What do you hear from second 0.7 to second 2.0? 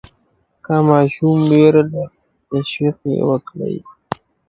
ماشوم ویره